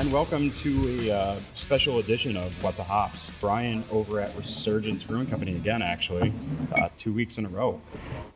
[0.00, 3.30] and welcome to a uh, special edition of What the Hops.
[3.38, 6.32] Brian over at Resurgence Brewing Company again, actually,
[6.74, 7.78] uh, two weeks in a row.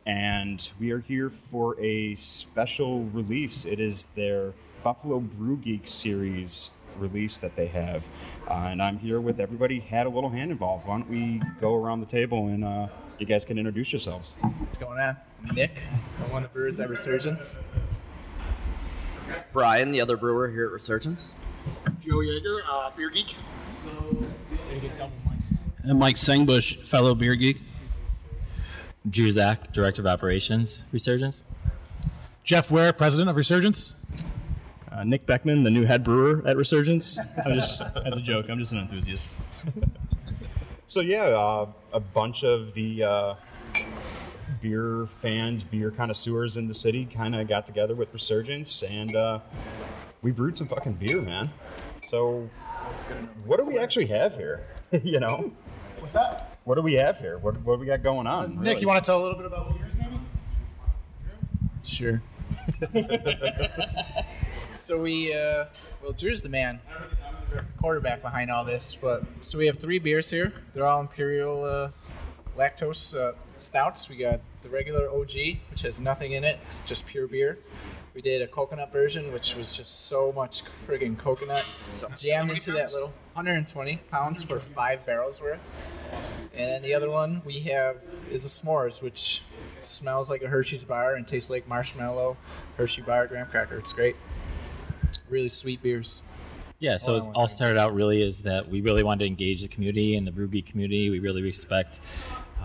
[0.05, 3.65] And we are here for a special release.
[3.65, 4.53] It is their
[4.83, 8.05] Buffalo Brew Geek series release that they have.
[8.47, 10.85] Uh, and I'm here with everybody had a little hand involved.
[10.85, 14.35] Why don't we go around the table and uh, you guys can introduce yourselves?
[14.59, 15.17] What's going on?
[15.55, 15.71] Nick,
[16.23, 17.57] I'm one of the brewers at Resurgence.
[19.51, 21.33] Brian, the other brewer here at Resurgence.
[22.01, 23.35] Joe Yeager, uh, Beer Geek.
[25.83, 27.61] And Mike Sangbush, fellow beer geek.
[29.07, 31.43] Drew Zach, Director of Operations, Resurgence.
[32.43, 33.95] Jeff Ware, President of Resurgence.
[34.91, 37.19] Uh, Nick Beckman, the new head brewer at Resurgence.
[37.45, 39.39] I'm just, as a joke, I'm just an enthusiast.
[40.87, 43.35] So yeah, uh, a bunch of the uh,
[44.61, 49.39] beer fans, beer connoisseurs in the city kind of got together with Resurgence, and uh,
[50.25, 51.51] we brewed some fucking beer, man.
[52.03, 52.49] So,
[53.45, 54.65] what do we actually have here?
[55.03, 55.53] you know,
[55.99, 56.57] What's that?
[56.63, 57.37] what do we have here?
[57.37, 58.55] What, what do we got going on?
[58.55, 58.81] Nick, really?
[58.81, 60.19] you want to tell a little bit about what yours maybe?
[61.83, 62.23] Sure.
[64.73, 65.65] so we, uh,
[66.01, 66.79] well, Drew's the man,
[67.53, 68.97] The quarterback behind all this.
[68.99, 70.53] But so we have three beers here.
[70.73, 71.91] They're all imperial uh,
[72.57, 74.09] lactose uh, stouts.
[74.09, 76.59] We got the regular OG, which has nothing in it.
[76.67, 77.59] It's just pure beer.
[78.15, 81.69] We did a coconut version, which was just so much friggin' coconut
[82.15, 85.69] jammed into that little 120 pounds for five barrels worth.
[86.53, 87.97] And then the other one we have
[88.31, 89.41] is a s'mores, which
[89.81, 92.37] smells like a Hershey's bar and tastes like marshmallow,
[92.77, 93.77] Hershey bar, graham cracker.
[93.79, 94.15] It's great.
[95.27, 96.21] Really sweet beers.
[96.79, 99.67] Yeah, so it all started out really is that we really wanted to engage the
[99.67, 101.09] community and the Ruby community.
[101.09, 101.99] We really respect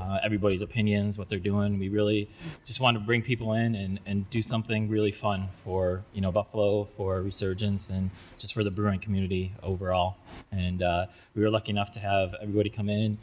[0.00, 1.78] uh, everybody's opinions, what they're doing.
[1.78, 2.30] We really
[2.64, 6.32] just wanted to bring people in and, and do something really fun for you know
[6.32, 10.16] Buffalo, for Resurgence, and just for the brewing community overall.
[10.52, 13.18] And uh, we were lucky enough to have everybody come in.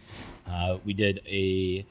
[0.48, 1.86] Uh, we did a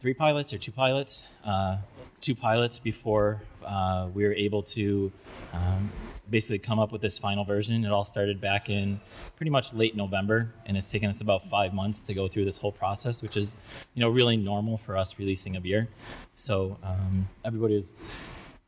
[0.00, 1.78] three pilots or two pilots, uh,
[2.20, 5.12] two pilots before uh, we were able to
[5.52, 5.90] um,
[6.30, 7.84] basically come up with this final version.
[7.84, 9.00] It all started back in
[9.36, 12.58] pretty much late November, and it's taken us about five months to go through this
[12.58, 13.54] whole process, which is
[13.94, 15.88] you know really normal for us releasing a beer.
[16.34, 17.90] So um, everybody was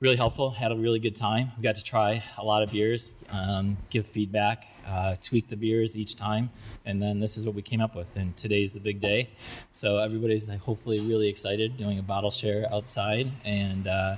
[0.01, 0.51] really helpful.
[0.51, 1.53] Had a really good time.
[1.57, 5.97] We got to try a lot of beers, um, give feedback, uh, tweak the beers
[5.97, 6.51] each time,
[6.87, 8.09] and then this is what we came up with.
[8.17, 9.31] And today's the big day,
[9.73, 14.17] so everybody's hopefully really excited doing a bottle share outside and uh,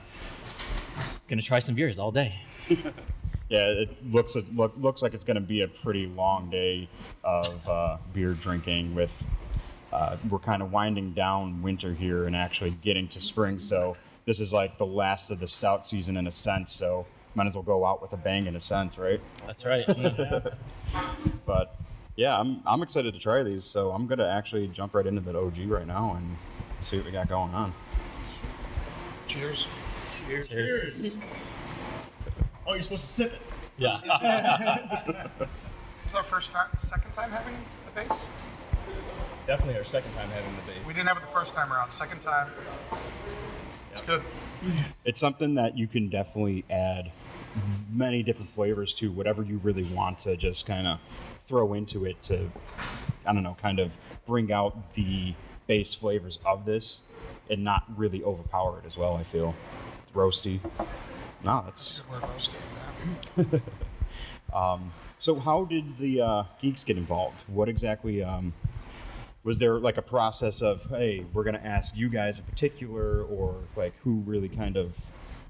[1.28, 2.40] gonna try some beers all day.
[3.52, 6.88] Yeah, it looks it look, looks like it's going to be a pretty long day
[7.22, 8.94] of uh, beer drinking.
[8.94, 9.12] With
[9.92, 14.40] uh, we're kind of winding down winter here and actually getting to spring, so this
[14.40, 16.72] is like the last of the stout season in a sense.
[16.72, 17.04] So
[17.34, 19.20] might as well go out with a bang in a sense, right?
[19.46, 19.84] That's right.
[21.44, 21.76] But
[22.16, 23.64] yeah, I'm I'm excited to try these.
[23.64, 26.36] So I'm gonna actually jump right into the OG right now and
[26.80, 27.74] see what we got going on.
[29.26, 29.68] Cheers.
[30.26, 30.48] Cheers.
[30.48, 31.12] Cheers.
[32.66, 33.40] Oh, you're supposed to sip it.
[33.78, 34.00] Yeah.
[35.06, 35.48] This
[36.10, 37.54] is our first time, second time having
[37.86, 38.26] the base.
[39.46, 40.86] Definitely our second time having the base.
[40.86, 41.90] We didn't have it the first time around.
[41.90, 42.48] Second time,
[43.92, 44.22] it's good.
[45.04, 47.10] It's something that you can definitely add
[47.92, 50.98] many different flavors to whatever you really want to just kind of
[51.46, 52.50] throw into it to
[53.26, 53.92] I don't know, kind of
[54.26, 55.34] bring out the
[55.66, 57.02] base flavors of this
[57.50, 59.54] and not really overpower it as well, I feel.
[60.04, 60.60] It's roasty.
[61.44, 62.54] No, it's We're roasting
[63.36, 63.60] that.
[65.18, 67.44] so how did the uh, geeks get involved?
[67.48, 68.52] What exactly um,
[69.44, 73.56] was there like a process of hey, we're gonna ask you guys in particular or
[73.76, 74.94] like who really kind of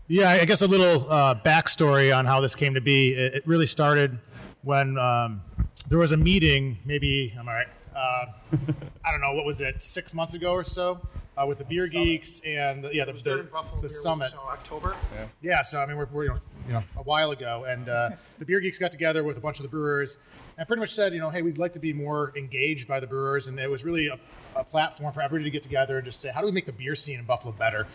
[0.09, 3.13] Yeah, I guess a little uh, backstory on how this came to be.
[3.13, 4.19] It, it really started
[4.63, 5.43] when um,
[5.89, 8.27] there was a meeting, maybe, I'm all right, uh,
[9.05, 11.01] I don't know, what was it, six months ago or so,
[11.37, 14.31] uh, with the Beer Geeks and, yeah, the, the, the Week, summit.
[14.31, 14.95] So October.
[15.41, 16.37] Yeah, so I mean, we're, we're you, know,
[16.67, 19.59] you know a while ago, and uh, the beer geeks got together with a bunch
[19.59, 20.19] of the brewers
[20.59, 23.07] and pretty much said, you know, hey, we'd like to be more engaged by the
[23.07, 24.19] brewers, and it was really a,
[24.57, 26.73] a platform for everybody to get together and just say, how do we make the
[26.73, 27.87] beer scene in Buffalo better?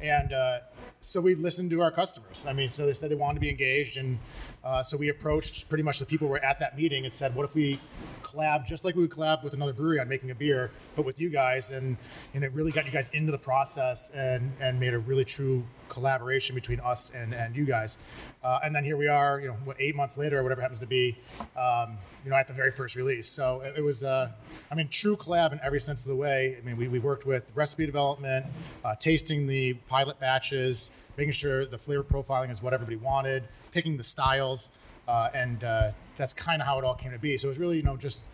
[0.00, 0.58] And uh,
[1.04, 2.46] so we listened to our customers.
[2.48, 4.18] I mean, so they said they wanted to be engaged, and
[4.64, 7.34] uh, so we approached pretty much the people who were at that meeting and said,
[7.34, 7.78] what if we
[8.22, 11.20] collab just like we would collab with another brewery on making a beer, but with
[11.20, 11.98] you guys, and
[12.32, 15.62] and it really got you guys into the process and and made a really true
[15.88, 17.98] collaboration between us and and you guys.
[18.42, 20.80] Uh, and then here we are, you know, what eight months later or whatever happens
[20.80, 21.16] to be,
[21.56, 23.26] um, you know, at the very first release.
[23.26, 24.32] So it, it was, uh,
[24.70, 26.56] I mean, true collab in every sense of the way.
[26.58, 28.44] I mean, we, we worked with recipe development,
[28.84, 33.96] uh, tasting the pilot batches, making sure the flavor profiling is what everybody wanted, picking
[33.96, 34.72] the styles.
[35.08, 37.36] uh, and uh, that's kind of how it all came to be.
[37.36, 38.26] So it was really, you know, just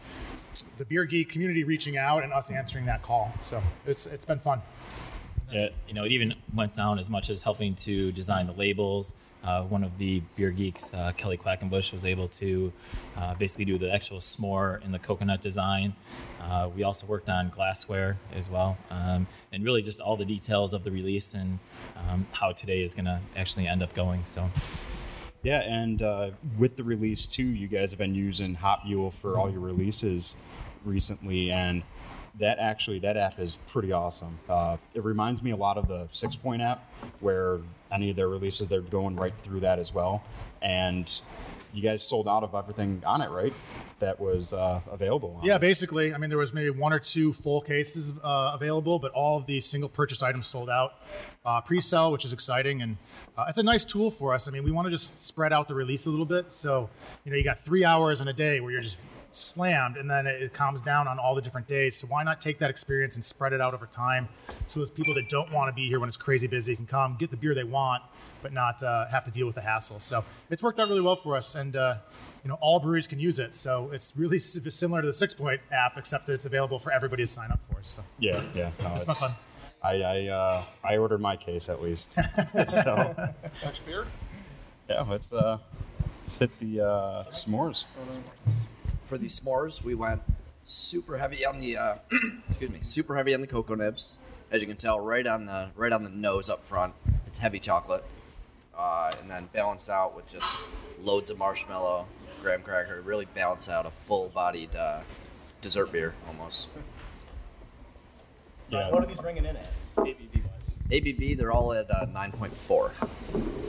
[0.79, 3.33] the beer geek community reaching out and us answering that call.
[3.39, 4.63] So it's it's been fun.
[5.53, 9.15] It, you know, it even went down as much as helping to design the labels.
[9.43, 12.73] Uh, one of the beer geeks, uh, Kelly Quackenbush, was able to
[13.17, 15.95] uh, basically do the actual s'more and the coconut design.
[16.43, 20.75] Uh, we also worked on glassware as well, um, and really just all the details
[20.75, 21.59] of the release and
[21.97, 24.23] um, how today is going to actually end up going.
[24.27, 24.49] So.
[25.43, 29.39] Yeah, and uh, with the release too, you guys have been using Hop Mule for
[29.39, 30.37] all your releases
[30.85, 31.83] recently, and
[32.39, 34.39] that actually that app is pretty awesome.
[34.49, 36.91] Uh, it reminds me a lot of the Sixpoint app,
[37.21, 37.59] where
[37.93, 40.23] any of their releases they're going right through that as well.
[40.63, 41.21] And
[41.73, 43.53] you guys sold out of everything on it, right?
[44.01, 45.37] That was uh, available.
[45.41, 45.61] on Yeah, it.
[45.61, 49.37] basically, I mean, there was maybe one or two full cases uh, available, but all
[49.37, 50.95] of the single purchase items sold out
[51.45, 52.97] uh, pre-sale, which is exciting, and
[53.37, 54.49] uh, it's a nice tool for us.
[54.49, 56.89] I mean, we want to just spread out the release a little bit, so
[57.25, 58.99] you know, you got three hours in a day where you're just
[59.33, 61.97] slammed, and then it, it calms down on all the different days.
[61.97, 64.29] So why not take that experience and spread it out over time,
[64.67, 67.17] so those people that don't want to be here when it's crazy busy can come
[67.19, 68.03] get the beer they want,
[68.43, 70.01] but not uh, have to deal with the hassle.
[70.01, 71.97] So it's worked out really well for us, and uh,
[72.45, 73.55] you know all breweries can use it.
[73.55, 77.27] So it's really similar to the Sixpoint app, except that it's available for everybody to
[77.27, 77.79] sign up for.
[77.83, 78.71] So yeah, yeah.
[78.83, 79.31] No, It's been fun.
[79.83, 82.13] I I, uh, I ordered my case at least.
[82.69, 83.15] so
[83.65, 84.07] Next beer?
[84.89, 85.59] yeah, let's uh,
[86.21, 87.85] let's hit the uh, s'mores.
[89.11, 90.23] For the s'mores, we went
[90.67, 91.95] super heavy on the uh,
[92.49, 94.19] excuse me, super heavy on the cocoa nibs.
[94.53, 96.95] As you can tell, right on the right on the nose up front,
[97.27, 98.05] it's heavy chocolate,
[98.79, 100.61] uh, and then balance out with just
[101.03, 102.07] loads of marshmallow,
[102.41, 103.01] graham cracker.
[103.01, 105.01] Really balance out a full-bodied uh,
[105.61, 106.71] dessert beer almost.
[108.69, 108.93] Yeah.
[108.93, 109.73] What are these ringing in at?
[109.97, 110.75] ABV wise.
[110.93, 113.61] ABV, they're all at uh, 9.4.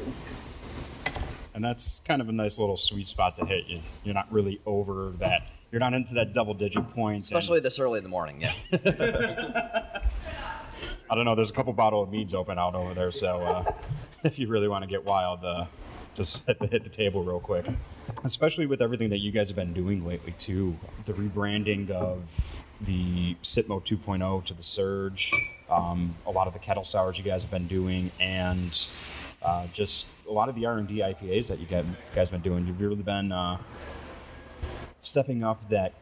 [1.61, 3.67] and that's kind of a nice little sweet spot to hit.
[3.67, 5.43] You, you're not really over that.
[5.71, 7.17] You're not into that double digit point.
[7.17, 8.51] and- Especially this early in the morning, yeah.
[11.07, 11.35] I don't know.
[11.35, 13.71] There's a couple bottle of meads open out over there, so uh,
[14.23, 15.65] if you really want to get wild, uh,
[16.15, 17.67] just hit the, hit the table real quick.
[18.23, 20.75] Especially with everything that you guys have been doing lately too,
[21.05, 25.31] the rebranding of the Sitmo 2.0 to the Surge,
[25.69, 28.71] um, a lot of the kettle sours you guys have been doing, and
[29.43, 32.67] uh, just a lot of the R&D IPAs that you guys, have been doing.
[32.67, 33.57] You've really been uh,
[35.01, 35.93] stepping up that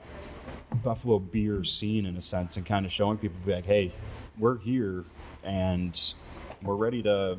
[0.83, 3.91] Buffalo beer scene in a sense and kind of showing people like, hey,
[4.37, 5.05] we're here
[5.43, 6.13] and
[6.61, 7.37] we're ready to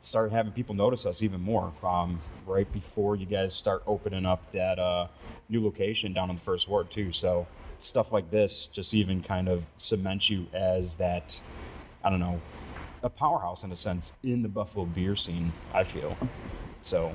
[0.00, 1.72] start having people notice us even more.
[1.82, 5.08] Um, right before you guys start opening up that uh,
[5.48, 7.12] new location down in the first ward too.
[7.12, 7.46] So
[7.78, 11.40] stuff like this just even kind of cements you as that,
[12.02, 12.40] I don't know,
[13.04, 15.52] a powerhouse in a sense in the Buffalo beer scene.
[15.72, 16.16] I feel
[16.82, 17.14] so.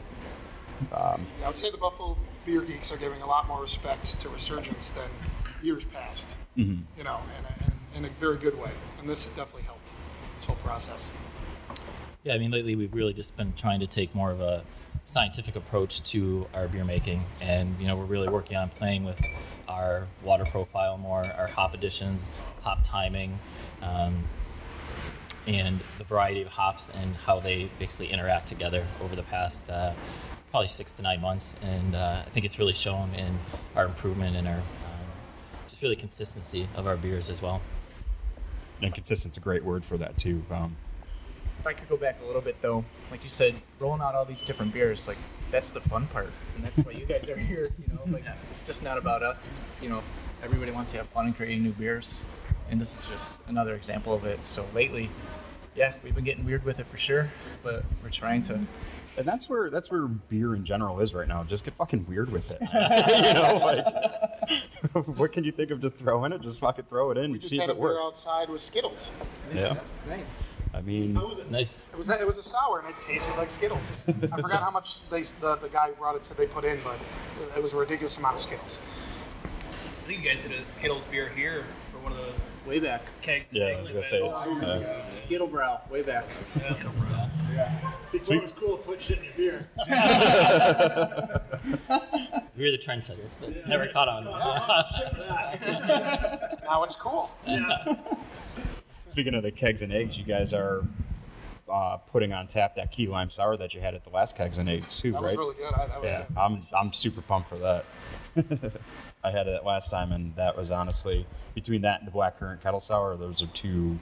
[0.91, 2.15] Yeah, I would say the Buffalo
[2.45, 5.10] Beer Geeks are giving a lot more respect to Resurgence than
[5.62, 6.27] years past.
[6.55, 7.46] You know, and,
[7.96, 8.72] and in a very good way.
[9.00, 9.89] And this definitely helped
[10.38, 11.12] this whole process.
[12.24, 14.63] Yeah, I mean, lately we've really just been trying to take more of a
[15.05, 19.19] scientific approach to our beer making, and you know, we're really working on playing with
[19.67, 22.29] our water profile more, our hop additions,
[22.62, 23.39] hop timing,
[23.81, 24.24] um,
[25.50, 29.94] and the variety of hops and how they basically interact together over the past uh,
[30.51, 33.38] probably six to nine months, and uh, I think it's really shown in
[33.75, 35.10] our improvement and our um,
[35.68, 37.62] just really consistency of our beers as well.
[38.82, 40.44] And consistent's a great word for that too.
[40.51, 40.75] Um,
[41.60, 44.25] If I could go back a little bit though, like you said, rolling out all
[44.25, 45.18] these different beers, like
[45.51, 47.72] that's the fun part, and that's why you guys are here.
[47.79, 49.48] You know, like it's just not about us.
[49.48, 50.03] It's, you know,
[50.44, 52.24] everybody wants to have fun and creating new beers,
[52.70, 54.46] and this is just another example of it.
[54.46, 55.10] So lately,
[55.79, 57.29] yeah, we've been getting weird with it for sure,
[57.63, 58.55] but we're trying to.
[59.17, 61.43] And that's where that's where beer in general is right now.
[61.45, 62.59] Just get fucking weird with it.
[62.62, 66.41] you know, like what can you think of to throw in it?
[66.41, 68.07] Just fucking throw it in and just see if had a it beer works.
[68.07, 69.09] outside with Skittles.
[69.53, 69.79] Yeah.
[70.07, 70.25] Nice.
[70.74, 71.13] I mean,
[71.50, 71.88] Nice.
[71.93, 73.93] It was it was a sour and it tasted like Skittles.
[74.07, 76.79] I forgot how much they the, the guy who brought it said they put in,
[76.83, 76.98] but
[77.55, 78.81] it was a ridiculous amount of Skittles.
[79.43, 82.33] I think you guys did a Skittles beer here for one of the
[82.68, 83.01] Way back.
[83.22, 83.46] kegs.
[83.51, 84.48] yeah, I was gonna say events.
[84.48, 84.62] it's.
[84.63, 85.89] Uh, Skittlebrau.
[85.89, 86.25] Way back.
[88.12, 89.68] Before it was cool to put shit in your beer.
[92.56, 94.25] We were the trendsetters that never caught on.
[96.63, 97.32] Now it's cool.
[99.08, 100.84] speaking of the kegs and eggs, you guys are
[101.71, 104.57] uh, putting on tap that key lime sour that you had at the last kegs
[104.57, 105.25] and eggs too, That right?
[105.25, 105.73] was really good.
[105.73, 106.38] I, that was yeah, good.
[106.38, 107.85] I'm I'm super pumped for that.
[109.23, 112.61] I had it last time, and that was honestly between that and the black currant
[112.63, 113.17] kettle sour.
[113.17, 113.99] Those are two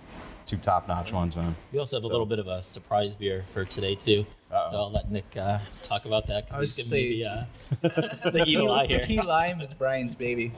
[0.47, 1.55] two top-notch ones, man.
[1.71, 4.25] We also have a little bit of a surprise beer for today too.
[4.49, 4.71] Uh-oh.
[4.71, 8.29] So I'll let Nick uh, talk about that because was he's giving me the, uh,
[8.31, 9.05] the evil eye The here.
[9.05, 10.53] key lime is Brian's baby.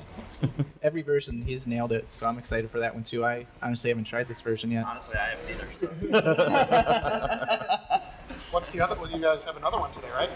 [0.83, 3.25] Every version, he's nailed it, so I'm excited for that one too.
[3.25, 4.85] I honestly haven't tried this version yet.
[4.85, 5.67] Honestly, I haven't either.
[6.11, 7.99] So.
[8.51, 8.95] What's the other?
[8.95, 10.29] Well, you guys have another one today, right?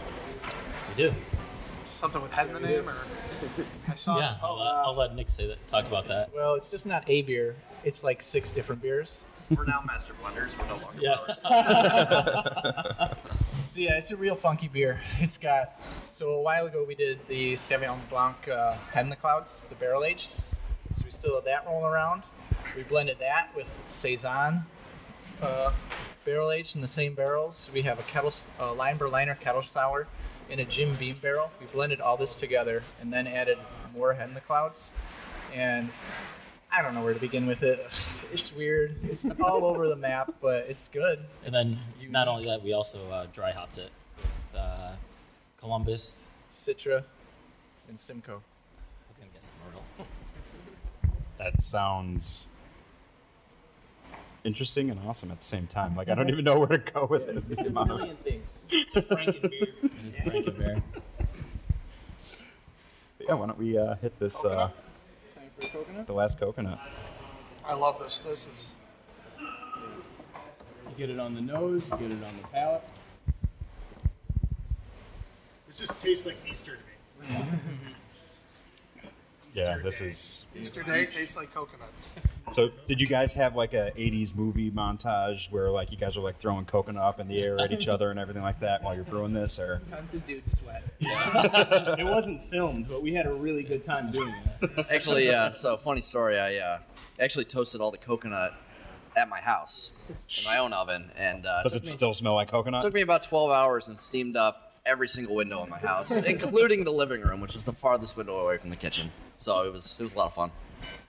[0.90, 1.14] We do.
[1.92, 2.96] Something with head in the name, or
[3.88, 4.18] I saw.
[4.20, 5.66] Yeah, I'll, uh, I'll let Nick say that.
[5.68, 6.30] Talk about that.
[6.36, 7.56] Well, it's just not a beer.
[7.84, 9.26] It's like six different beers.
[9.50, 10.58] We're now master blenders.
[10.58, 11.00] We're no longer
[13.02, 13.14] Yeah.
[13.66, 15.02] So yeah, it's a real funky beer.
[15.20, 15.82] It's got.
[16.06, 19.74] So a while ago we did the Sauvignon Blanc uh, Head in the Clouds, the
[19.76, 20.30] barrel aged.
[20.92, 22.22] So we still have that rolling around.
[22.76, 24.66] We blended that with saison,
[25.42, 25.72] uh,
[26.24, 27.70] barrel aged in the same barrels.
[27.74, 30.08] We have a kettle, uh, lime Berliner kettle sour,
[30.50, 31.50] in a Jim Beam barrel.
[31.60, 33.58] We blended all this together and then added
[33.96, 34.94] more Head in the Clouds,
[35.54, 35.90] and
[36.76, 37.86] I don't know where to begin with it.
[38.34, 38.96] It's weird.
[39.04, 41.20] It's all over the map, but it's good.
[41.46, 44.94] And then It's not only that, we also uh, dry hopped it with uh,
[45.60, 46.30] Columbus.
[46.52, 47.04] Citra
[47.90, 48.42] and Simcoe.
[48.42, 49.84] I was gonna guess Myrtle.
[51.38, 52.48] That sounds
[54.44, 55.96] interesting and awesome at the same time.
[55.96, 57.44] Like I don't even know where to go with it.
[57.52, 58.66] It's a million things.
[58.72, 59.68] It's a Franken beer.
[59.84, 60.82] It is Frankenberry.
[63.28, 64.44] Yeah, why don't we uh, hit this?
[64.44, 64.83] Uh, Time for a
[65.72, 66.08] coconut?
[66.08, 66.80] the last coconut.
[67.66, 68.18] I love this.
[68.20, 68.74] This is
[69.40, 72.84] You get it on the nose, you get it on the palate.
[75.70, 77.38] It just tastes like Easter to me.
[79.54, 80.46] Yeah, this is.
[80.56, 81.90] Easter Day tastes like coconut.
[82.54, 86.22] So, did you guys have like a '80s movie montage where like you guys were
[86.22, 88.94] like throwing coconut up in the air at each other and everything like that while
[88.94, 89.82] you're brewing this, or?
[89.90, 90.84] Tons of dudes sweat.
[92.00, 94.86] It wasn't filmed, but we had a really good time doing it.
[94.92, 96.38] Actually, uh, so funny story.
[96.40, 96.78] I uh,
[97.20, 98.52] actually toasted all the coconut
[99.18, 102.36] at my house in my own oven, and uh, Does took it me- still smell
[102.36, 102.82] like coconut?
[102.82, 106.20] It took me about 12 hours and steamed up every single window in my house,
[106.26, 109.12] including the living room, which is the farthest window away from the kitchen.
[109.38, 110.52] So it was it was a lot of fun.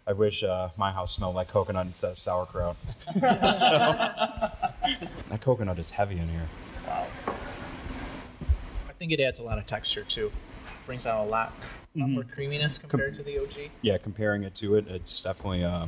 [0.07, 2.77] I wish uh, my house smelled like coconut instead of sauerkraut.
[3.15, 3.21] So-
[5.31, 6.47] that coconut is heavy in here.
[6.87, 7.07] Wow.
[7.27, 10.31] I think it adds a lot of texture too.
[10.87, 11.55] Brings out a lot,
[11.97, 13.71] lot more creaminess compared to the OG.
[13.81, 15.87] Yeah, comparing it to it, it's definitely, uh,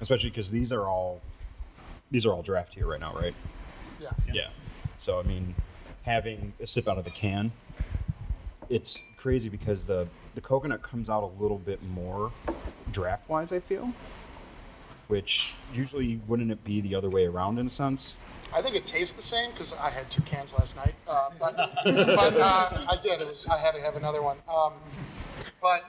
[0.00, 1.20] especially because these are all,
[2.10, 3.34] these are all draft here right now, right?
[4.00, 4.10] Yeah.
[4.32, 4.48] Yeah.
[4.98, 5.54] So I mean,
[6.02, 7.52] having a sip out of the can,
[8.70, 12.32] it's crazy because the the coconut comes out a little bit more
[12.92, 13.52] draft wise.
[13.52, 13.92] I feel,
[15.08, 18.16] which usually wouldn't it be the other way around in a sense?
[18.52, 20.94] I think it tastes the same because I had two cans last night.
[21.08, 23.20] Uh, but but uh, I did.
[23.20, 24.36] It was I had to have another one.
[24.48, 24.74] Um,
[25.60, 25.84] but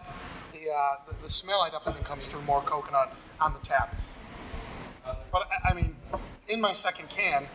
[0.52, 3.96] the, uh, the the smell I definitely think comes through more coconut on the tap.
[5.32, 5.96] But I, I mean,
[6.48, 7.48] in my second can,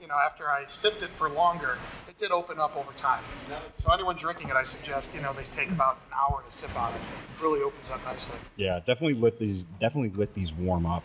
[0.00, 1.78] you know, after I sipped it for longer,
[2.08, 3.22] it did open up over time.
[3.78, 6.74] So anyone drinking it, I suggest you know they take about an hour to sip
[6.80, 6.96] on it.
[6.96, 8.38] It really opens up nicely.
[8.56, 11.04] Yeah, definitely let these definitely let these warm up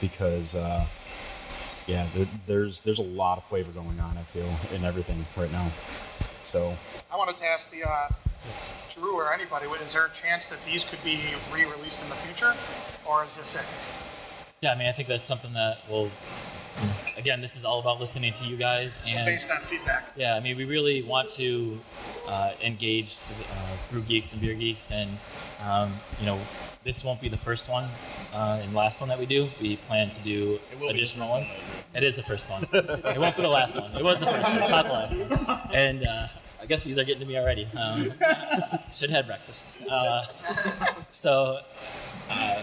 [0.00, 0.84] because uh,
[1.86, 4.16] yeah, there, there's there's a lot of flavor going on.
[4.16, 5.70] I feel in everything right now.
[6.44, 6.74] So
[7.10, 8.08] I wanted to ask the uh,
[8.94, 11.20] Drew or anybody: Is there a chance that these could be
[11.52, 12.54] re-released in the future,
[13.08, 13.66] or is this it?
[14.60, 16.10] Yeah, I mean, I think that's something that will.
[17.16, 20.10] Again, this is all about listening to you guys, So and based on feedback.
[20.16, 21.78] yeah, I mean, we really want to
[22.26, 23.18] uh, engage
[23.52, 23.56] uh,
[23.90, 25.18] brew geeks and beer geeks, and
[25.62, 26.38] um, you know,
[26.82, 27.84] this won't be the first one
[28.32, 29.48] uh, and last one that we do.
[29.60, 30.58] We plan to do
[30.88, 31.52] additional ones.
[31.94, 32.66] It is the first one.
[32.72, 33.92] it won't be the last one.
[33.94, 34.62] It was the first one.
[34.62, 35.60] It's not the last one.
[35.74, 36.28] And uh,
[36.62, 37.66] I guess these are getting to me already.
[37.78, 38.12] Um,
[38.94, 39.86] should have breakfast.
[39.86, 40.24] Uh,
[41.10, 41.58] so,
[42.30, 42.62] uh,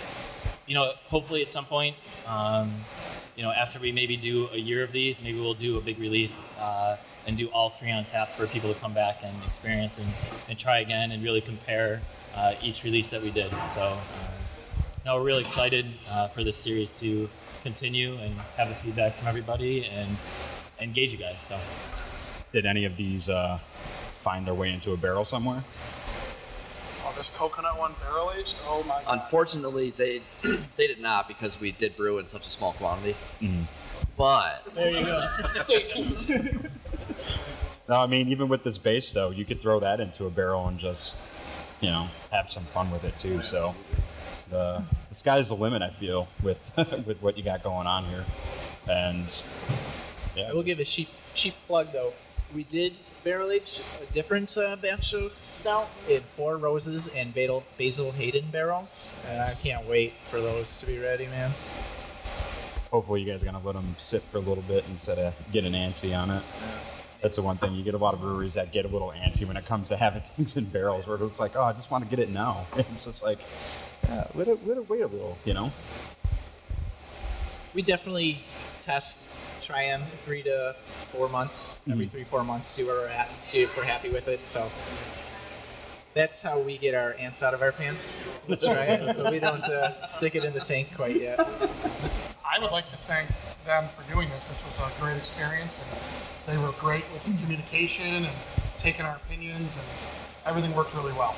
[0.66, 1.96] you know, hopefully at some point.
[2.26, 2.74] Um,
[3.38, 6.00] you know, after we maybe do a year of these, maybe we'll do a big
[6.00, 10.00] release uh, and do all three on tap for people to come back and experience
[10.00, 10.08] and,
[10.50, 12.02] and try again and really compare
[12.36, 13.52] uh, each release that we did.
[13.64, 13.98] So, uh,
[15.06, 17.30] no, we're really excited uh, for this series to
[17.62, 20.18] continue and have the feedback from everybody and
[20.80, 21.40] engage you guys.
[21.40, 21.60] So,
[22.52, 23.60] did any of these uh,
[24.14, 25.64] find their way into a barrel somewhere?
[27.18, 28.58] This coconut one barrel aged.
[28.68, 29.06] Oh my god.
[29.08, 30.22] Unfortunately, they
[30.76, 33.16] they did not because we did brew in such a small quantity.
[33.42, 33.64] Mm-hmm.
[34.16, 35.28] But There you go.
[35.54, 36.70] Stay tuned.
[37.90, 40.68] No, I mean even with this base though, you could throw that into a barrel
[40.68, 41.16] and just
[41.80, 43.42] you know have some fun with it too.
[43.44, 43.74] So
[44.50, 45.82] the the sky's the limit.
[45.82, 46.60] I feel with
[47.08, 48.26] with what you got going on here,
[48.90, 49.42] and
[50.36, 52.12] yeah, I will just- give a cheap cheap plug though.
[52.54, 52.94] We did
[53.28, 58.46] barrel age a different uh, batch of stout in Four Roses and Basil, Basil Hayden
[58.54, 61.52] barrels, and I can't wait for those to be ready, man.
[62.90, 65.74] hopefully you guys are gonna let them sit for a little bit instead of getting
[65.74, 66.42] antsy on it.
[67.22, 69.46] That's the one thing you get a lot of breweries that get a little antsy
[69.46, 72.06] when it comes to having things in barrels, where it's like, oh, I just want
[72.06, 72.66] to get it now.
[72.78, 73.40] It's just like,
[74.08, 75.74] yeah, let it, let it wait a little, you know.
[77.74, 78.40] We definitely
[78.80, 80.76] test, try them three to
[81.12, 82.12] four months, every Mm-hmm.
[82.12, 84.46] three four months, see where we're at, and see if we're happy with it.
[84.46, 84.70] So
[86.14, 88.28] that's how we get our ants out of our pants.
[88.48, 91.40] Let's try it, but we don't uh, stick it in the tank quite yet.
[91.40, 93.30] I would like to thank
[93.66, 94.48] them for doing this.
[94.48, 98.36] This was a great experience, and they were great with communication and
[98.78, 99.86] taking our opinions, and
[100.46, 101.36] everything worked really well.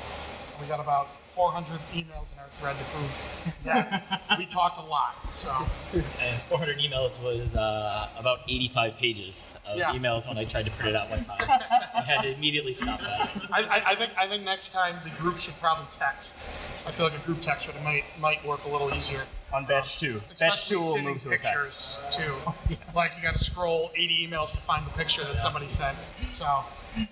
[0.60, 1.08] We got about
[1.40, 5.16] 400 emails in our thread to prove that we talked a lot.
[5.32, 5.50] So
[5.94, 9.92] And 400 emails was uh, about 85 pages of Yeah.
[9.94, 11.38] emails when I tried to print it out one time.
[11.48, 13.30] I had to immediately stop that.
[13.50, 16.44] I, I, I think I think next time the group should probably text.
[16.86, 19.22] I feel like a group text would might might work a little easier.
[19.54, 20.20] On batch two.
[20.38, 22.02] Batch two will move to a text.
[22.10, 22.76] pictures too.
[22.94, 25.96] Like you got to scroll 80 emails to find the picture that somebody sent.
[26.34, 26.64] So,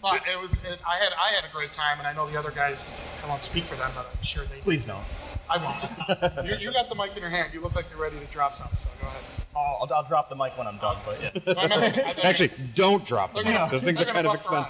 [0.02, 2.38] but it was it, I had I had a great time, and I know the
[2.38, 2.90] other guys.
[3.25, 4.61] I won't speak for them, but I'm sure they.
[4.61, 5.02] Please don't.
[5.50, 6.47] I won't.
[6.47, 7.52] you, you got the mic in your hand.
[7.54, 8.78] You look like you're ready to drop something.
[8.78, 9.23] So go ahead.
[9.57, 11.55] I'll, I'll drop the mic when I'm done, but yeah.
[11.59, 13.45] I mean, I think- Actually, don't drop them.
[13.45, 14.64] They're gonna- Those things are kind of gonna bust around.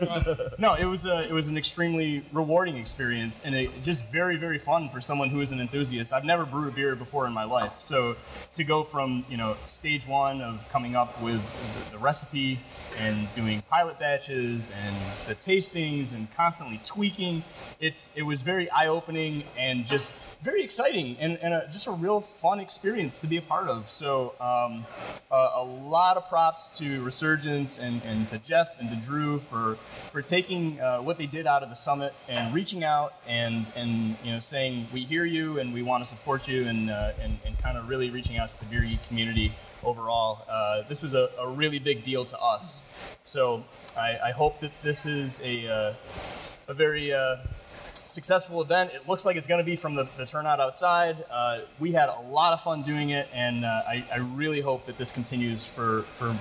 [0.00, 0.54] expensive.
[0.58, 4.58] No, it was a, it was an extremely rewarding experience and it, just very very
[4.58, 6.12] fun for someone who is an enthusiast.
[6.12, 8.16] I've never brewed a beer before in my life, so
[8.54, 11.40] to go from you know stage one of coming up with
[11.86, 12.58] the, the recipe
[12.98, 17.44] and doing pilot batches and the tastings and constantly tweaking,
[17.80, 21.90] it's it was very eye opening and just very exciting and, and a, just a
[21.90, 23.90] real fun experience to be a part of.
[23.90, 24.84] So um,
[25.30, 29.76] a, a lot of props to Resurgence and, and to Jeff and to Drew for
[30.12, 34.16] for taking uh, what they did out of the summit and reaching out and and
[34.24, 37.38] you know saying we hear you and we want to support you and uh, and,
[37.44, 40.44] and kind of really reaching out to the beer geek community overall.
[40.48, 43.16] Uh, this was a, a really big deal to us.
[43.22, 43.64] So
[43.96, 45.94] I, I hope that this is a uh,
[46.68, 47.36] a very uh,
[48.06, 48.90] successful event.
[48.92, 51.16] It looks like it's going to be from the, the turnout outside.
[51.30, 54.86] Uh, we had a lot of fun doing it, and uh, I, I really hope
[54.86, 56.36] that this continues for, for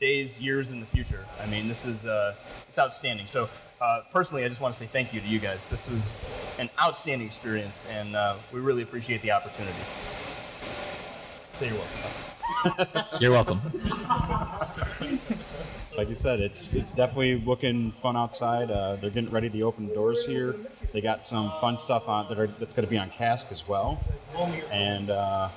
[0.00, 1.24] days, years in the future.
[1.40, 2.34] I mean, this is uh,
[2.68, 3.26] it's outstanding.
[3.26, 3.48] So.
[3.80, 5.68] Uh, personally, I just want to say thank you to you guys.
[5.68, 9.74] This is an outstanding experience, and uh, we really appreciate the opportunity.
[11.50, 13.02] Say you're welcome.
[13.20, 13.60] You're welcome.
[15.96, 18.70] Like you said, it's it's definitely looking fun outside.
[18.70, 20.54] Uh, they're getting ready to open the doors here.
[20.92, 23.68] They got some fun stuff on that are, that's going to be on cask as
[23.68, 24.02] well.
[24.70, 25.50] And uh,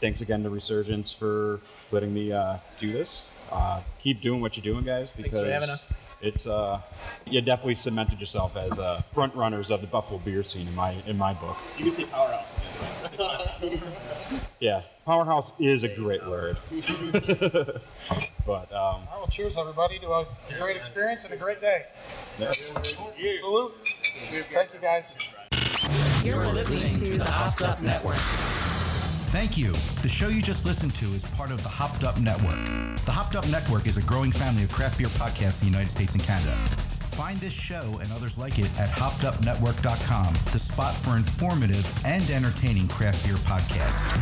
[0.00, 3.28] thanks again to Resurgence for letting me uh, do this.
[3.50, 5.92] Uh, keep doing what you're doing, guys, because for having us.
[6.20, 6.80] it's uh,
[7.26, 10.92] you definitely cemented yourself as uh, front runners of the Buffalo beer scene in my
[11.06, 11.56] in my book.
[11.76, 12.54] You can say powerhouse.
[14.60, 16.56] Yeah, powerhouse is a great word.
[18.46, 20.26] but um, All right, well, cheers everybody to a
[20.58, 21.82] great experience and a great day.
[22.38, 22.72] yes.
[23.40, 23.72] Salute.
[24.52, 25.34] Thank you guys.
[26.24, 28.16] You're listening to the Hopped Up Network.
[29.32, 29.72] Thank you.
[30.02, 32.64] The show you just listened to is part of the Hopped Up Network.
[33.04, 35.90] The Hopped Up Network is a growing family of craft beer podcasts in the United
[35.90, 36.52] States and Canada.
[37.12, 42.88] Find this show and others like it at hoppedupnetwork.com, the spot for informative and entertaining
[42.88, 44.12] craft beer podcasts.